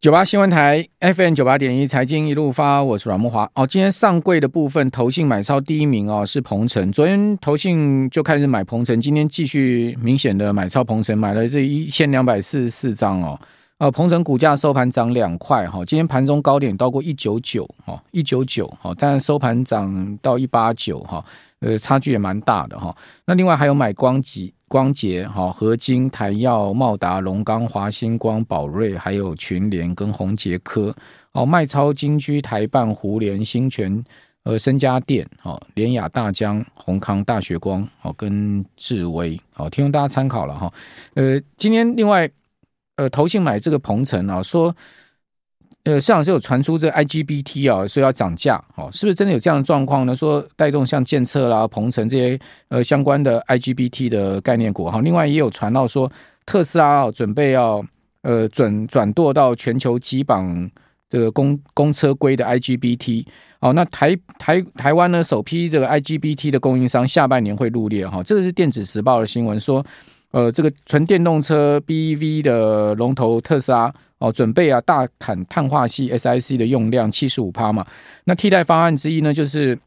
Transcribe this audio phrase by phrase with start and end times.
[0.00, 3.50] 九八新闻台 FM 九八点一财经一路发，我是阮慕华。
[3.54, 6.92] 哦，今天上柜的部分，投信买超第一名哦，是鹏程。
[6.92, 13.36] 昨天投信就开始买鹏程，今天继续明显的买超鹏程，买了这一千两百四十四张哦。
[13.78, 21.24] 呃，鹏程股价收盘涨两块哈，今天盘中高点到过一九九哈，一九九哈，但收盘涨到一八九哈，
[21.58, 22.96] 呃，差距也蛮大的哈。
[23.24, 24.54] 那另外还有买光级。
[24.68, 30.94] 光頡、哈合金、台药、茂达、龙钢、华星光、宝瑞，还有群联跟宏杰科，
[31.32, 34.04] 哦，麦超金居、台半、胡联、新全、
[34.44, 40.72] 呃，升家电、哦，联雅、大江、宏康、大学光，哦，跟智威，好，提供大家参考了哈。
[41.14, 42.30] 呃，今天另外，
[42.96, 44.74] 呃，投信买这个鹏程啊，说。
[45.88, 50.14] 呃，市场是有传出这 IGBT 啊，说要涨价，哦，是不是真的有这样的状况呢？
[50.14, 52.38] 说带动像建策啦、鹏程这些
[52.68, 55.00] 呃相关的 IGBT 的概念股哈。
[55.00, 56.12] 另外也有传到说
[56.44, 57.82] 特斯拉哦准备要
[58.20, 60.70] 呃转转舵到全球基榜
[61.08, 63.24] 这个公公车规的 IGBT。
[63.60, 68.22] 哦，那台台台湾呢首批这个 IGBT 的供应商下半年会入列哈。
[68.22, 69.82] 这个是电子时报的新闻说，
[70.30, 73.92] 呃，这个纯电动车 BEV 的龙头特斯拉。
[74.20, 77.86] 哦，准备啊，大砍碳化矽 SiC 的用量七十五趴嘛。
[78.24, 79.78] 那替代方案之一呢，就是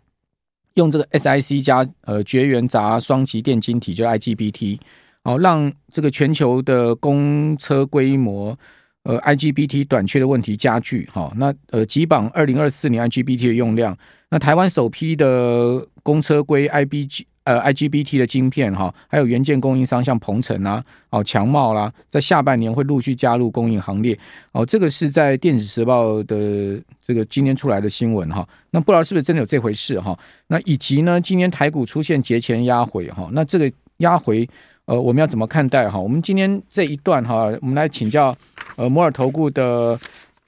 [0.76, 4.80] 用这个 SiC 加呃绝缘闸双极电晶体，就 IGBT，
[5.24, 8.58] 哦，让这个全球的公车规模
[9.04, 11.10] 呃 IGBT 短缺的问题加剧。
[11.12, 13.98] 哈、哦，那呃，集榜二零二四年 IGBT 的用量，
[14.30, 17.24] 那台湾首批的公车规 IBG。
[17.44, 24.16] 呃，IGBT 的晶片哈，还有元件供应商像鹏程啊、哦强茂啦，在下半年会陆续加入供应行列。
[24.52, 28.48] 哦，这个是在电子时报的这个今天出来的新闻哈。
[28.70, 30.16] 那不知道是不是真的有这回事哈？
[30.48, 34.48] 那以及呢，今天台股出现节前压回哈，那这个压回
[34.86, 35.98] 呃，我们要怎么看待哈？
[35.98, 38.36] 我们今天这一段哈，我们来请教
[38.76, 40.00] 呃摩尔投顾的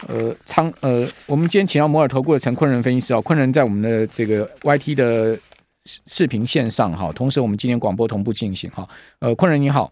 [0.08, 5.36] 呃仓呃，我们今天请到摩尔投顾的陈坤仁分析师啊，坤仁在我们的这个 YT 的。
[5.86, 8.88] 视频线上哈，同时我们今天广播同步进行哈。
[9.20, 9.92] 呃，昆仁你好，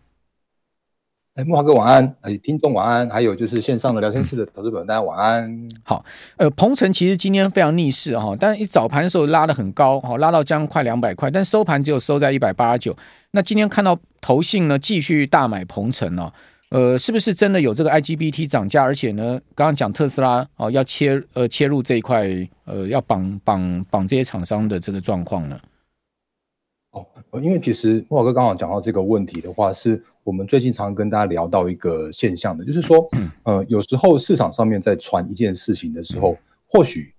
[1.36, 5.70] 哎，木华哥晚安，哎，听众晚安，还有就是线上的聊天室的投资朋友大家晚安。
[5.84, 6.06] 好，
[6.38, 12.96] 呃，鹏程其实今天非常逆势哈，但是一早盘的时候拉得很高哈，拉到将快两百块，但收盘只有收在一百八十九。
[13.32, 16.32] 那今天看到投信呢继续大买鹏程呢，
[16.70, 18.82] 呃，是不是真的有这个 IGBT 涨价？
[18.82, 22.30] 而且呢，刚刚讲特斯拉哦要切呃切入这一块，
[22.64, 25.60] 呃，要绑绑绑这些厂商的这个状况呢？
[26.92, 27.06] 哦，
[27.42, 33.10] 因为其实莫老哥刚好讲到这个问题的话，是我们最近常常跟大家聊到一个现象的，就是说，
[33.44, 36.38] 呃，有时候市场上面在传一件事情的时候，
[36.68, 37.14] 或许，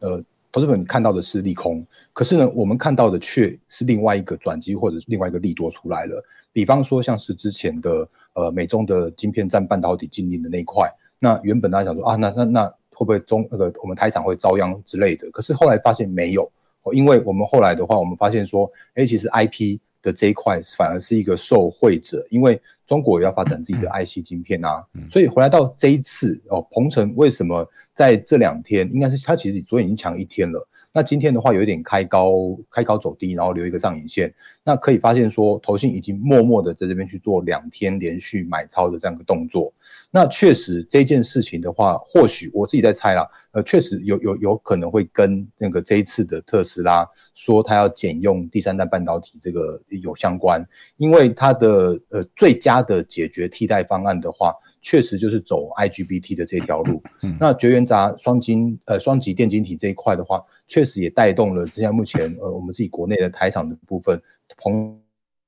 [0.00, 6.20] 呃，投资者你看到的是利空，可是呢，我们看到的却是另外一个转机，或者是另外一个利多出来了。
[6.52, 15.30] 比方说，像是之前的呃美中的晶片战半导体禁令的那一块，那原本大家想说啊，那那那会不会中那个我们台厂会遭殃之类的？
[15.30, 16.50] 可是后来发现没有。
[16.92, 32.32] 因为我们后来的话，我们发现说，哎，其实 IP 的这一块反而是一个受惠者，因为中国也要发展自己的 IC 晶片啊，所以回来到这一次哦，鹏程为什么在这两天，应该是它其实昨天已经强一天了，那今天的话有一点开高，
[32.70, 34.32] 开高走低，然后留一个上影线，
[34.62, 39.72] 那可以发现说，投信已经默默的在这边去做两天连续买超的这样一个动作。
[40.12, 50.62] 那确实这件事情的话，或许我自己在猜啦，呃，确实有有有可能会跟那个这一次的特斯拉说他要减用第三代半导体这个有相关，
[50.98, 57.02] 因为它的呃最佳的解决替代方案的话，确实就是走 IGBT 的这条路。
[57.40, 64.20] 那绝缘闸双晶呃双极电晶体这一块的话，确实也带动了之前目前呃我们自己国内的台厂的部分
[64.58, 65.00] 鹏。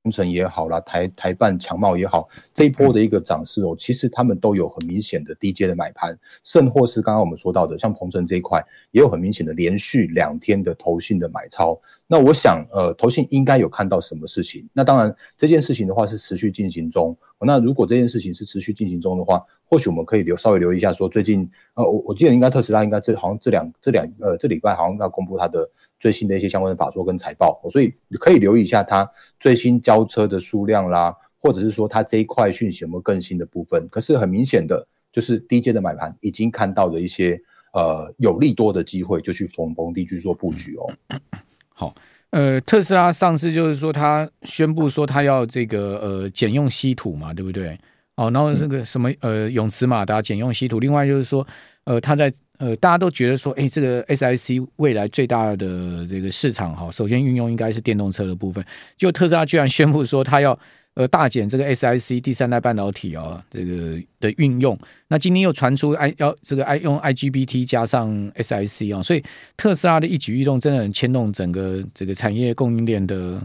[0.09, 11.79] 鹏程也好啦，台台办强茂也好，这一波的一个涨势哦，其实他们都有很明显的低阶的买盘，甚或是刚刚我们说到的，像鹏城这一块，也有很明显的连续两天的投信的买超。
[12.07, 14.67] 那我想，呃，投信应该有看到什么事情？
[14.73, 17.15] 那当然，这件事情的话是持续进行中。
[17.41, 25.69] 那如果这件事情是持续进行中的话，或许我们可以留稍微留意一下，说最近，呃，我我记得应该特斯拉应该这好像这两这两呃这礼拜好像要公布它的。
[26.01, 29.11] 最新的一些相关的法说跟财报，所以你可以留意一下它
[29.41, 33.89] 最新交车的数量啦，或者是说它这一块讯息有没有更新的部分。
[33.91, 37.41] 可是很明显的，就是低阶的买盘已经看到的一些
[37.73, 41.19] 呃有利多的机会，就去逢逢低去做布局哦。
[41.75, 41.95] 好，
[42.31, 47.79] 呃，特斯拉上次就是说它宣布说它要这个呃减用稀土嘛，对不对？
[48.15, 51.47] 哦，然后这个什么呃永磁马达减用稀土，另外就是说
[51.85, 52.33] 呃它在。
[52.59, 58.65] 呃，大家都觉得说，哎，这个 SiC 未来最大的这个市场哈，首先运用应该是电动车的部分。
[58.97, 60.59] 就特斯拉居然宣布说，他要
[60.95, 64.77] 呃大减这个 SiC 第三代半导体哦，这个的运用。
[65.07, 69.23] 那今天又传出 I 要这个 I 用 IGBT 加上 SiC 啊，所以
[69.57, 73.41] 特斯拉的一举一动真的很牵动整个这个产业供应链的。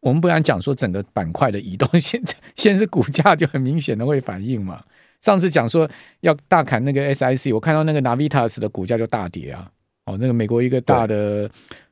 [0.00, 4.82] 我们不敢讲说整个板块的移动，现在现在是股价就很明显的会反应嘛。
[5.22, 5.88] 上次讲说
[6.20, 9.70] 要大砍那个 SiC，我看到那个 Navitas 的股价就大跌啊。
[10.04, 11.48] 哦，那个美国一个大的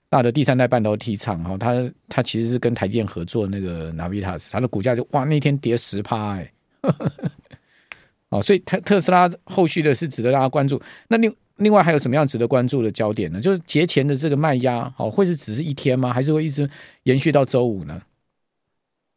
[0.09, 6.53] 大的第三代半导体厂哈，它它其实是跟台积电合作那个 Navitas，它的股价就哇那天跌十趴哎。
[8.31, 10.81] 哦，所以特特斯拉后续的是值得大家关注。
[11.09, 13.41] 那另另外还有什么样值得关注的焦点呢？
[13.41, 16.13] 就是节前的这个卖压，哦，会是只是一天吗？
[16.13, 16.69] 还是会一直
[17.05, 18.01] 延续到周五呢？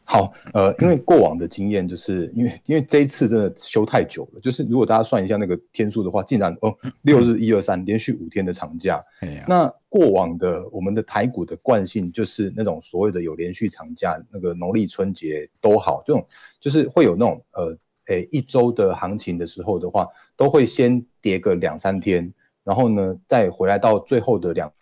[0.05, 9.03] 好，呃，因为过往的经验就是因为因为这一次真的休太久了，就是如果大家算一下那个天数的话，竟然哦六日一二三连续五天的长假。
[9.47, 16.25] 那过往的我们的台股的惯性就是那种所谓的有连续长假，那个农历春节都好，这种
[16.59, 17.77] 就是会有那种呃。
[18.07, 20.05] 诶，一周的行情的时候的话，
[20.35, 24.73] 都会先跌个两三天，然后呢，再回来到最后的两两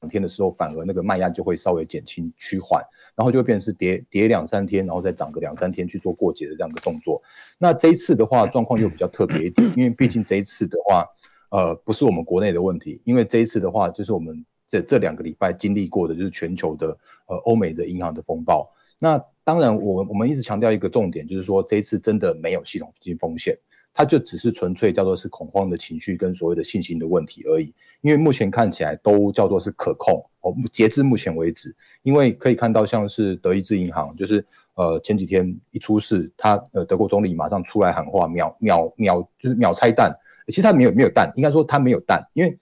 [0.00, 2.82] 两天的时候，反而那个卖压就会稍微减轻趋缓，
[3.14, 7.22] 然后就会变成是跌跌两三天，然后再涨个两三天去做过节的这样的动作。
[7.58, 11.04] 那这一次的话，状况又比较特别一点，因为毕竟这一次的话，
[11.50, 18.72] 呃，不是我们国内的问题，因为这一次的话，就是我们这这两个礼拜经历过的就是全球的呃欧美的银行的风暴。
[18.98, 23.58] 那当然，我我们一直强调一个重点，就是说这一次真的没有系统性风险，
[23.92, 27.74] 它就只是纯粹叫做是恐慌的情绪跟所谓的信心的问题而已。
[28.00, 34.44] 因为目前看起来都叫做是可控哦，截至目前为止，因为可以看到像是德意志银行，就是
[34.74, 40.14] 呃前几天一出事，他呃德国总理马上出来喊话，秒秒秒就是秒拆弹，
[40.46, 42.58] 其实他没有没有弹，应该说他没有弹，因为。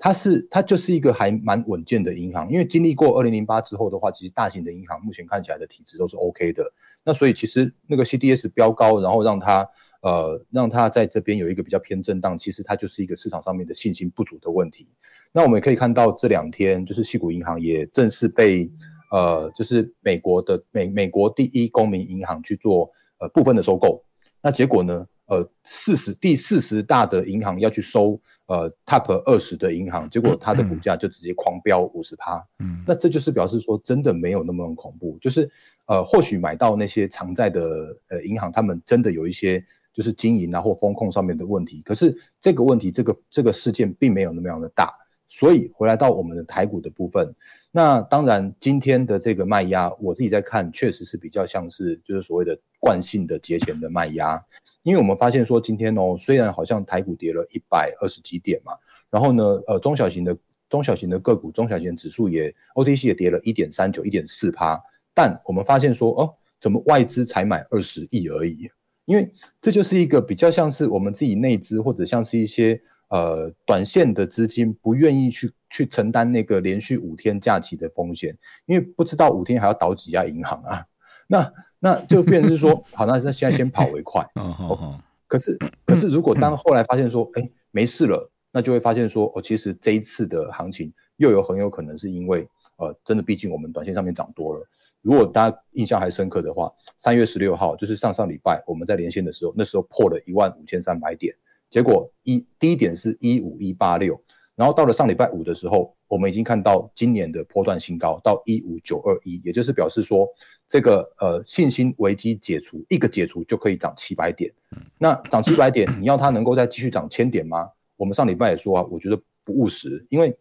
[0.00, 6.72] 它是它就是一个还蛮稳健的银行，因为经历过二零零八之后的话，其实大型的银行目前看起来的体质都是 OK 的。
[7.02, 9.68] 那所以其实那个 CDS 飙高，然后让它
[10.00, 14.88] 呃让它在这边有一个比较偏震荡，其实它就是一个市场上面的信心不足的问题。
[15.32, 18.70] 那我们也可以看到这两天，就是西谷银行也正式被
[19.10, 24.04] 呃就是美国的美美国第一公民银行去做呃部分的收购。
[24.42, 25.06] 那结果呢？
[25.28, 32.42] 呃，四十第四十大的银行要去收呃 Top 二十的银行，结果它的股价就直接狂飙五十趴。
[32.60, 35.50] 嗯，那这就是表示说真的没有那么恐怖，就是
[35.84, 39.62] 呃或许买到那些长债的呃银行，他们真的有一些
[39.98, 44.94] 就是经营啊或风控上面的问题，可是这个问题这个这个事件并没有那么样的大，
[45.26, 47.34] 所以回来到我们的台股的部分，
[47.72, 54.40] 那当然今天的这个卖压，我自己在看确实是比较像是就是所谓的惯性的节前的卖压。
[54.84, 58.74] 因为我们发现说，今天哦，虽然好像台股跌了一百二十几点嘛，
[59.10, 60.38] 然后呢，呃，中小型的
[60.70, 64.80] 中小型的个股、中小型指数也 OTC 也跌了一点三九、一点四趴，
[65.12, 68.70] 但我们发现说，哦，怎么外资才买二十亿而已？
[69.08, 72.78] 因为这就是一个比较像是我们自己内资，或者像是一些
[73.08, 80.84] 呃短线的资金不愿意去去承担那个连续五天假期的风险，因为不知道五天还要倒几家银行啊，
[81.26, 81.52] 那。
[81.80, 84.28] 那就变成是说，好，那那现在先跑为快。
[84.34, 85.56] 哦，可是
[85.86, 94.66] 可是如果当后来发现说，哎，没事了，那就会发现说，哦，其实这一次的行情又有很有可能是因为，呃，真的毕竟我们短线上面涨多了。
[95.02, 101.34] 如果大家印象还深刻的话，三月十六号就是上上礼拜我们在连线的时候，那时候破了一万五千三百点，
[101.70, 104.20] 结果一第一点是一五一八六。
[104.56, 110.28] 然后到了上礼拜五的时候，我们已经看到今年的波段新高到一五九二一，也就是表示说，
[110.66, 114.52] 这个呃信心危机解除，一个解除就可以涨七百点。
[114.98, 117.68] 那涨七百点，你要它能够再继续涨千点吗？
[117.96, 120.36] 我们上礼拜也说啊，我觉得不务实，因为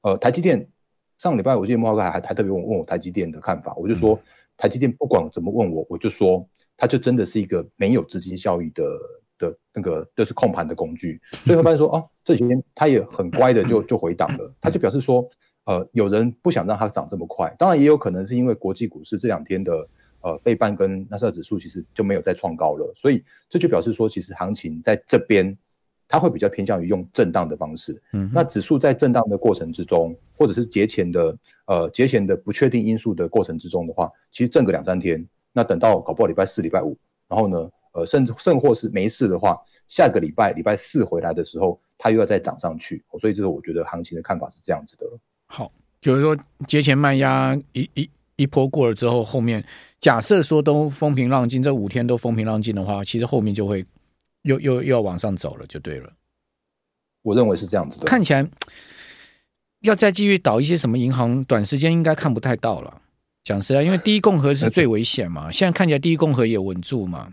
[0.00, 0.66] 呃台积电
[1.18, 4.18] 上礼拜我记得慕驊哥还还特别问问我台积电的看法，我就说
[4.56, 8.84] 台积电不管怎么问我，我就说它就真的是一个没有资金效益的。
[9.40, 15.24] 的那个就是控盘的工具，所以会发现说，哦，这几天他也很乖的就就回档了，他就表示说，
[15.64, 19.88] 呃，有人不想让它涨这么快，当然也有可能是因为国际股市这两天的
[20.22, 25.56] 呃费半跟纳斯指数其实就没有再创高了，所以这就表示说，其实行情在这边
[26.08, 36.96] 它会比较偏向于用震荡的方式，嗯，那指数在震荡的过程之中，或者是节前的呃节前的不确定因素的过程之中的话，其实震个两三天，那等到搞不好礼拜四、礼拜五，
[37.28, 37.70] 然后呢？
[37.92, 45.06] 呃，甚至甚或是没事的话，下个礼拜礼拜四回来的时候，它又要再涨上去，所以这是我觉得行情的看法是这样子的。
[45.46, 46.36] 好，就是说
[46.66, 49.64] 节前卖压一一一波过了之后，后面
[50.00, 53.84] 假设说都风平浪静，这五天都风平浪静的话，其实后面就会
[54.48, 56.10] 又又又要往上走了，就对了。
[57.22, 58.06] 我认为是这样子的。
[58.06, 58.48] 看起来
[59.80, 63.02] 要再继续倒一些什么银行，短时间应该看不太到了。
[63.44, 67.30] 讲实在，因为第一共和是最危险嘛，现在看起来第一共和也稳住嘛，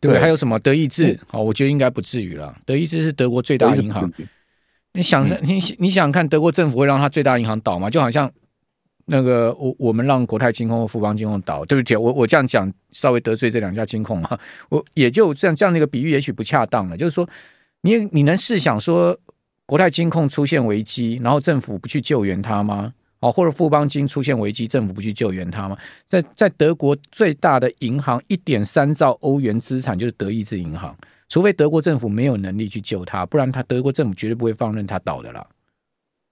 [0.00, 0.18] 对不对？
[0.18, 1.18] 对，还有什么德意志？
[1.26, 2.56] 好，我觉得应该不至于了。
[2.66, 4.10] 德意志是德国最大银行，
[4.92, 7.88] 你想你你想看德国政府会让它最大银行倒吗？
[7.90, 8.30] 就好像
[9.10, 11.96] 那个我我们让国泰金控和富邦金控倒，对不起？
[11.96, 14.38] 我我这样讲稍微得罪这两家金控嘛，
[14.68, 16.96] 我也就这样这样的一个比喻，也许不恰当了。
[16.96, 17.26] 就是说，
[17.80, 19.18] 你你能试想说
[19.64, 22.92] 国泰金控出现危机，然后政府不去救援它吗？
[23.20, 25.76] 哦，或者富邦金出现危机，政府不去救援它吗？
[26.06, 30.94] 在在德国最大的银行一点三兆欧元资产就是德意志银行，
[31.28, 35.44] 除非德国政府没有能力去救它，不然他德国政府绝对不会放任它倒的啦。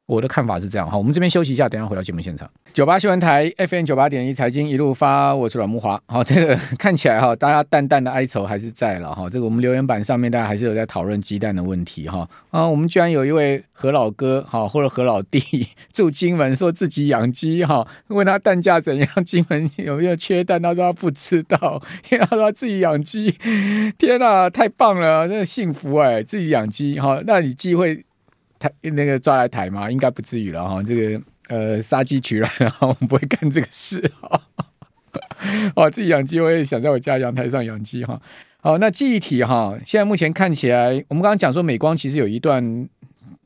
[0.07, 2.49] 我的看法是这样哈，我们这边休息一下，等下回到节目现场。
[2.73, 6.01] 九八新闻台 FM 九八点一财经一路发，我是阮慕华。
[6.07, 9.29] 好，这个 看起来哈，大家淡淡的哀愁还是在了哈。
[9.29, 12.29] 这个我们留言板上面大家还是有在讨论鸡蛋的问题哈。
[12.51, 23.35] 啊，我们居然有一位何老哥哈，或者何老弟 住金门，说自己养鸡哈，问他蛋价怎样，金门有没有缺蛋，他说他不知道， 因为他说自己养鸡。
[23.99, 28.06] 天哪，太棒了，真的幸福哎，自己养鸡哈，那你机会。
[28.81, 29.91] 那个抓来台吗？
[29.91, 30.83] 应该不至于了哈。
[30.83, 34.41] 这个呃杀鸡取卵，然后我们不会干这个事哈。
[35.77, 38.21] 哦，自己养鸡，我也想在我家阳台上养鸡哈。
[38.61, 42.89] 好，那记忆体哈，现在目前看起来，我们刚刚讲说美光其实有一段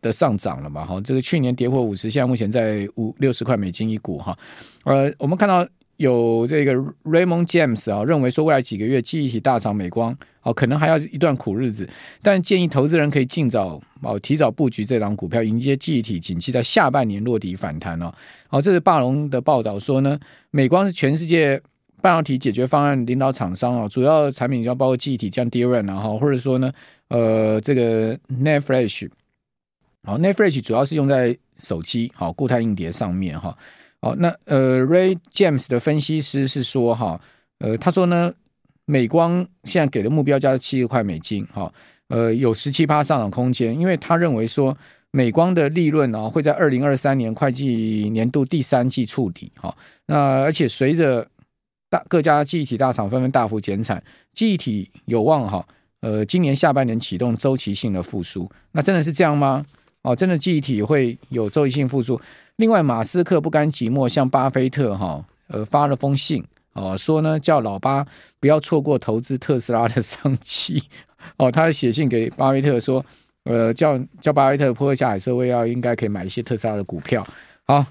[0.01, 1.01] 的上涨了嘛哈。
[1.03, 4.37] 这个去年跌破五十，现在目前在五六十块美金一股哈。
[4.85, 5.67] 呃，我们看到。
[6.01, 6.73] 有这个
[7.05, 11.87] Raymond James 啊，认为说未来几个月记忆体大厂美光哦，可能还要一段苦日子，
[12.23, 18.11] 但建议投资人可以尽早哦提早布局这档股票，迎接记忆体景气在下半年落底反弹哦。
[18.49, 20.19] 好，这是霸龙的报道说呢，
[20.51, 21.61] 美光是全世界
[22.01, 26.73] 半导体解决方案领导厂商啊，主要产品要包括记忆体，像 DRAM 然后或者说呢，
[27.09, 29.07] 呃，这个 NAND Flash，
[30.05, 33.55] 好，NAND Flash 主要是用在手机好固态硬碟上面哈。
[34.03, 37.21] 好，那呃，Ray James 的分析师是说哈，
[37.59, 38.33] 呃，他说呢，
[38.87, 41.71] 美光现在给的目标价是七十块美金，哈，
[42.09, 44.75] 呃，有十七趴上涨空间，因为他认为说，
[45.11, 49.77] 美光的利润啊会在二零二三年会计年度第三季触底，哈，
[50.07, 51.29] 那而且随着
[51.91, 54.03] 大各家记忆体大厂纷纷大幅减产，
[54.33, 55.67] 记忆体有望哈，
[56.01, 59.67] 呃，今年下半年启动周期性的复苏，那真的是这样吗？
[60.03, 62.19] 哦，真的记忆体会有周期性复苏？
[62.61, 68.07] 另外，马斯克不甘寂寞，向巴菲特哈呃发了封信哦，说呢叫老巴
[68.39, 70.83] 不要错过投资特斯拉的商机
[71.39, 71.51] 哦。
[71.51, 73.03] 他写信给巴菲特说，
[73.45, 77.27] 呃叫叫巴菲特扑克下海社会要应该可以买一些特斯拉的股票。
[77.65, 77.83] 好，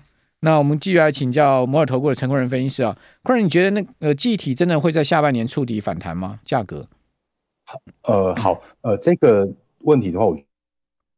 [0.42, 6.40] 那我们继续来请教摩尔投顾的陈坤仁分析师啊，坤仁，你觉得那呃记忆体真的会在下半年触底反弹吗？
[6.46, 6.88] 价格？
[7.66, 9.50] 好，呃好，呃这个
[9.80, 10.38] 问题的话，我。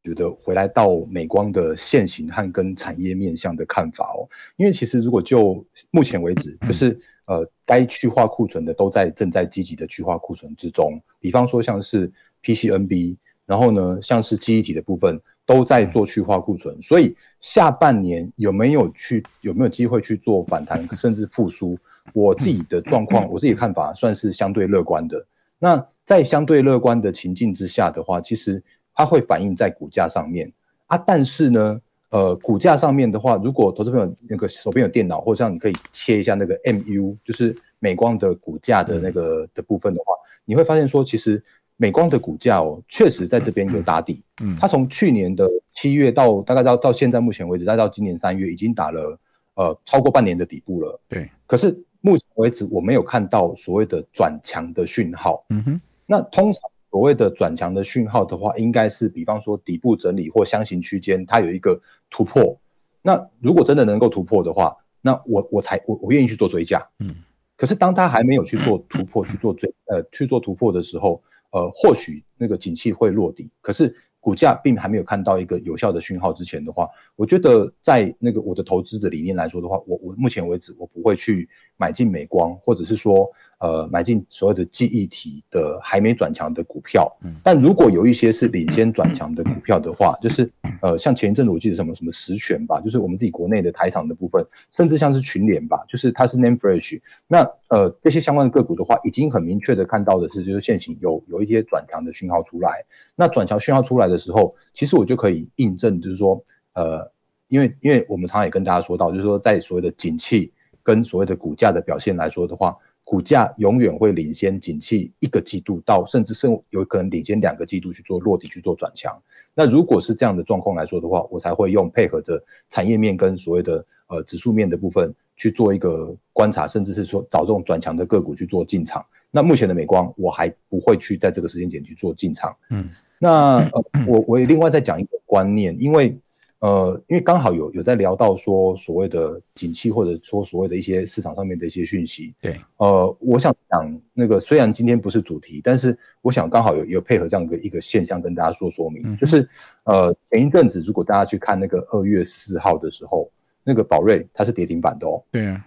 [0.03, 4.25] 觉得回来到美光的现行和跟产业面向的看法哦，
[4.58, 13.15] 因为其实如果就目前为止，就是呃该去化库存的都在正在积极的去化库存之中，比方说像是 PCNB，
[13.46, 21.77] 然后呢像是记忆体的部分都在做去化库存，所以下半年有没有去有没有机会去做反弹甚至复苏？
[22.13, 25.24] 我自己的状况，我自己看法算是相对乐观的。
[25.60, 28.63] 那在相对乐观的情境之下的话，其实。
[29.01, 30.51] 它会反映在股价上面
[30.86, 40.13] 啊，但是呢，呃，股价上面的话，如果投资朋友那个手边有电脑，或者像你可以切一下那个 MU，就是美光的股价的那个的部分的话，
[40.46, 41.43] 你会发现说，其实
[41.77, 44.22] 美光的股价哦，确实在这边有打底。
[44.43, 49.17] 嗯，它从去年的七月到大概到到现在目前为止，再到今年三月，已经打了
[49.55, 51.01] 呃超过半年的底部了。
[51.10, 55.43] 对，可是目前为止，我没有看到所谓的转强的讯号。
[55.50, 56.62] 嗯哼，那通常。
[56.91, 62.60] 所谓的转强的讯号的话，应该是比方说底部整理或箱型区间，它有一个突破。
[63.01, 66.86] 那如果真的能够突破的话，那我我才我我愿意去做追加。
[67.00, 67.10] 嗯，
[67.55, 73.50] 可是当它还没有去做突破，去做追呃去做突破的时候，呃，或许那个景气会落底。
[73.62, 73.95] 可是。
[74.24, 81.50] 股价并还没有看到一个有效的讯号之前的话，我觉得在那个我的投资的理念来说的话，我我目前为止我不会去
[81.81, 87.11] 买进美光，或者是说呃买进所有的记忆体的还没转强的股票。
[87.43, 90.47] 但如果有一些是领先转强的股票的话，就是
[90.83, 97.01] 呃像前一阵子我记得什么什么实权吧，就是我们自己国内的台厂的部分，甚至像是群联吧，就是它是 NAND Flash。
[97.27, 102.85] 那呃这些相关的个股的话，已经很明确的看到的是，就是现行有有一些转强的讯号出来。
[103.15, 107.11] 那转强讯号出来的时候，其实我就可以印证，就是说，呃，
[107.47, 110.51] 因为因为我们常常也跟大家说到，就是说，在所谓的景气
[110.83, 119.15] 跟所谓的股价的表现来说的话，股价永远会领先景气一个季度到，甚至甚有可能领先两个季度去做落地去做转强。
[119.53, 125.13] 那如果是这样的状况来说的话，我才会用配合着产业面跟所谓的呃指数面的部分。
[125.38, 129.03] 去做一个观察，甚至是说找这种转强的个股去做进场。
[129.31, 132.55] 那目前的美光，我还不会去在这个时间点去做进场。
[132.69, 136.15] 嗯，那呃，我我也另外再讲一个观念，因为。
[136.62, 142.36] 呃，因为刚好有有在聊到说所谓的景气，或者说所谓的一些市场上面的一些讯息。
[142.39, 149.50] 对，呃，我想讲那个，虽然今天不是主题，但是我想刚好有有配合这样的一个现象跟大家做说明，嗯、就是
[149.86, 153.27] 呃前一阵子如果大家去看那个二月四号的时候，
[153.63, 155.24] 那个宝瑞它是跌停板的哦。
[155.32, 155.65] 对啊，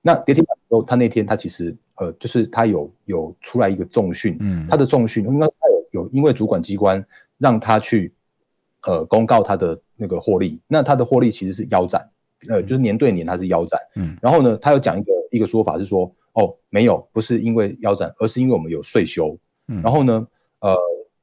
[0.00, 5.52] 那跌停板的时候，它那天它其实呃就是它有有出来一个重讯，嗯，它的重讯应该它
[5.92, 7.04] 有有因为主管机关
[7.36, 8.12] 让它去。
[8.86, 12.08] 呃，公告它的那个获利，那它的获利其实是腰斩，
[12.48, 19.36] 呃，就是年对年它是腰斩，嗯，然后呢，他有讲一个一个说法是说，哦，没有，不是因为腰斩，而是因为我们有税收，
[19.68, 20.26] 嗯，然后呢，
[20.60, 20.76] 呃，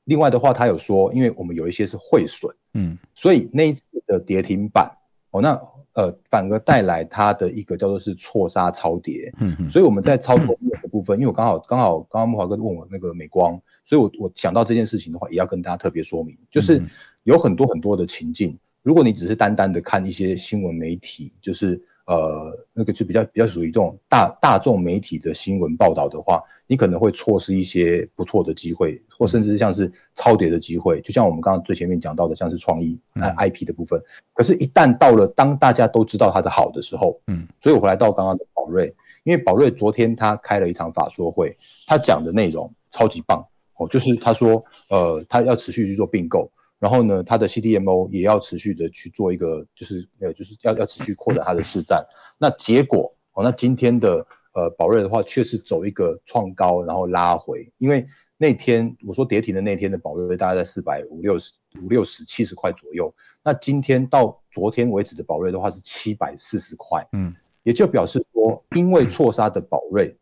[0.04, 4.92] 另外的话，他有说，因为我们有一些是汇损，嗯，所以那一次的跌停板，
[5.32, 5.60] 哦，那
[5.94, 16.82] 呃，反而带来它的一个叫做是错杀超跌，嗯嗯，所以我们在操作面的部分，因为我刚好刚好刚刚木华哥问我那个美光，所以我我想到这件事情的话，也要跟大家特别说明，就是。
[17.24, 31.00] 有很多很多的情境，如果你只是单单的看一些新闻媒体，就是呃那个就比较比较属于这种大大众媒体的新闻报道的话，你可能会错失一些不错的机会，或甚至是像是超跌的机会。
[31.00, 33.00] 就像我们刚刚最前面讲到的，像是创意
[33.38, 33.98] IP 的部分。
[34.34, 41.56] 可是，一旦到了当大家都知道它的好的时候，嗯，所以我回来到刚刚的宝瑞，因为宝瑞昨天他开了一场法说会，
[41.88, 43.42] 他讲的内容超级棒
[43.78, 46.52] 哦，就是他说呃他要持续去做并购。
[46.80, 52.04] 然后呢，他的 CDMO 也要持续的去做一个，就是呃，就是要要持续扩展它的市占。
[52.38, 54.18] 那结果哦，那今天的
[54.54, 57.72] 呃宝瑞的话，确实走一个创高，然后拉回。
[57.78, 63.16] 因为那天我说跌停的那天的宝瑞大概在四百五六十五六十七十块左右。
[63.42, 70.14] 那今天到昨天为止的宝瑞的话是七百四十块，嗯，也就表示说，因为错杀的宝瑞，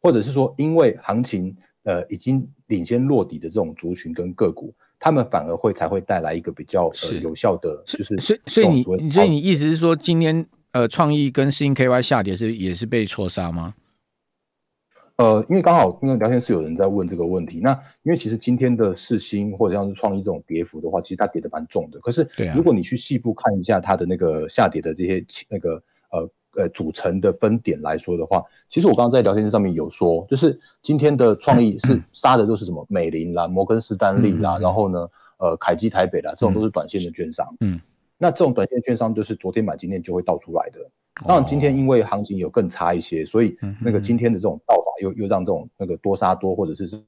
[0.00, 4.72] 或者是说因为行情呃已经领先落底的这种族群跟个股。
[5.00, 8.82] 他们反而会才会带来一个比较呃有效的，就是所以所以你
[9.12, 13.74] 所以你意思是说，今天呃创意跟世芯 KY 下跌是也是被错杀吗？
[15.14, 17.70] 呃，因为刚好因为聊天室有人在问这个问题，那
[18.02, 22.00] 因为其实今天的四星或者像是创意这种跌幅的话，其实它跌的蛮重的。
[22.00, 26.28] 可是如果你去细部看一下它的那个下跌的这些那个呃。
[26.56, 37.46] 呃，组成的分点来说的话，其实我刚刚在聊天室上面有说，就是今天的创意是杀的都是什么美林啦、摩根士丹利啦，然后呢，呃，凯基台北啦，这种都是短线的券商。
[37.60, 37.78] 嗯，
[38.16, 40.80] 那这种短线券商就是昨天买，今天就会倒出来的。
[41.26, 46.98] 当然，今天因为行情有更差一些，所以那个今天的这种倒法又又让这种那个多杀多或者是这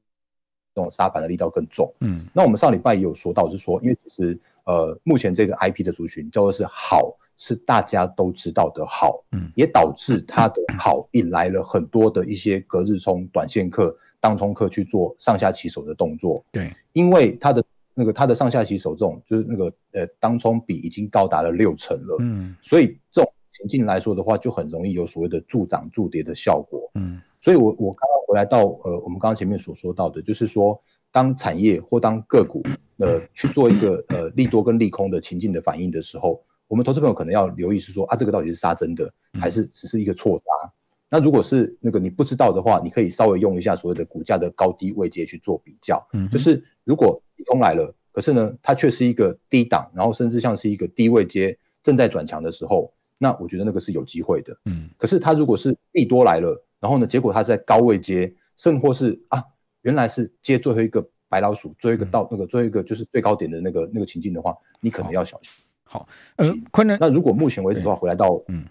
[0.74, 1.90] 种杀盘的力道更重。
[2.00, 7.16] 嗯，那我们上礼拜也有说到，是说因为其实呃，目前这个 IP 的族群叫做是好。
[7.42, 16.44] 是大家都知道的好，嗯，也导致它的好引来了很多的一些隔日冲、短线客、当冲客去做上下起手的动作。
[16.53, 30.79] 对，因为它的那个它的上下起手这种就是那个呃当冲比已经高达了六成了，嗯，所以这种情境来说的话，就很容易有所谓的助涨助跌的效果，嗯，所以我我刚刚回来到呃我们刚刚前面所说到的，就是说
[31.11, 32.62] 当产业或当个股
[32.98, 36.38] 呃去做一个呃利多跟利空的情境的反应的时候。
[36.70, 40.68] 我们投资朋友可能要留意是说啊，这个到底是杀真的，还是只是一个错杀？
[40.68, 40.70] 嗯、
[41.11, 46.00] 那如果是那个你不知道的话，你可以稍微用一下所谓的股价的高低位阶去做比较。
[46.12, 54.56] 嗯，就是如果利空来了，可是呢，它却是一个低档，然后甚至像是一个低位阶正在转强的时候，那我觉得那个是有机会的。
[54.66, 59.42] 嗯，可是它如果是利多来了，然后呢，结果它是在高位阶，甚或是啊，
[59.83, 65.50] 原来是接最后一个白老鼠，最后一个到那个最后一个就是最高点的那个那个情境的话，你可能要小心。
[65.92, 68.64] 好，呃，昆仑，那如果目前为止的话，回来到，嗯，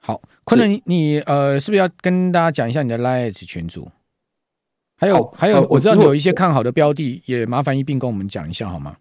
[0.00, 3.86] 好，昆仑，你你呃，是不是要跟大家讲一下你的 Line 群组？
[4.96, 8.96] 还有还有，我知道你有一些看好的标的，也麻烦一并跟我们讲一下好吗？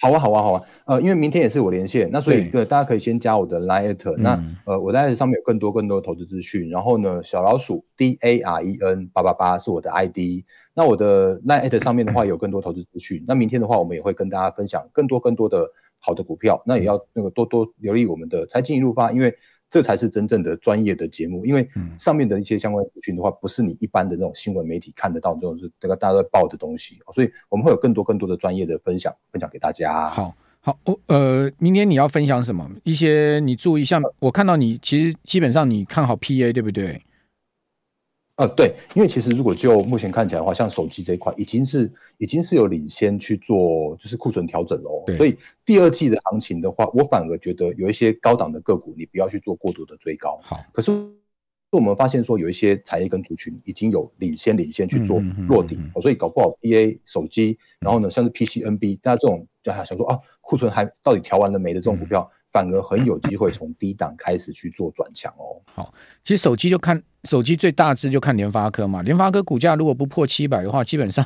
[0.00, 10.44] 好啊，好啊，好啊，呃，因为明天也是我连线，那所以对大家可以先加我的 Lite，那呃，我在上面有更多更多的投资资讯，然后呢，小老鼠 D A R E N 八八八是我的 ID。
[10.78, 13.24] 那我的 Line@ 上面的话 有更多投资资讯。
[13.26, 16.62] 那明天的话，我们也会跟大家分享更多更多的好的股票。
[16.64, 19.36] 那也要那个多多留意我们的财经一路发，因为
[19.68, 21.44] 这才是真正的专业的节目。
[21.44, 26.96] 因为上面的一些相关资讯的话，不是你一般的那种新闻媒体看得到这种是这个大家在报的东西。
[27.12, 30.08] 所以我们会有更多更多的专业的分享分享给大家。
[30.08, 32.70] 好，好，我呃，明天你要分享什么？
[32.84, 37.02] 一些你注意，像我看到你其实基本上你看好 PA 对不对？
[38.38, 45.04] 呃，对，因为其实如果就目前看起来的话，像手机这一块已经是已经是有领先去做就是库存调整喽。
[45.16, 50.38] 所以第二季的行情的话，我反而觉得有一些高档的个股，你不要去做过度的追高。
[50.40, 50.92] 好，可是
[51.72, 62.30] 我们发现说有一些产业跟族群已经有领先领先去做落底，嗯嗯嗯嗯，所以搞不好 BA 手机，然后呢像是 PCNB，大家这种就还想说啊库存还到底调完了没的这种股票。
[62.58, 65.62] 反而很有机会从低档开始去做转强哦。
[65.72, 65.94] 好，
[66.24, 69.00] 其实手机就看手机最大致就看联发科嘛。
[69.00, 71.24] 联发科股价如果不破七百的话，基本上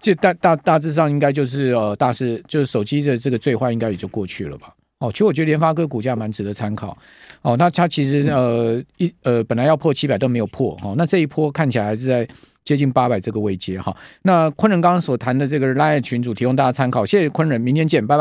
[0.00, 4.74] 这大大大致上应该就是呃大势就是手机的这个最坏应该也就过去了吧。
[5.00, 6.96] 哦，其实我觉得联发科股价蛮值得参考。
[7.42, 10.94] 哦，那它其实呃一呃本来要破七百都没有破哦。
[10.96, 12.26] 那这一波看起来还是在
[12.64, 13.94] 接近八百这个位阶哈。
[14.22, 18.16] 那昆仑刚刚所谈的这个 LINE 群主提供大家参考，谢谢昆仑，明天见，拜。